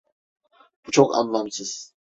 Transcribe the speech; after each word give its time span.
Bu 0.87 0.91
çok 0.91 1.15
anlamsız. 1.15 1.95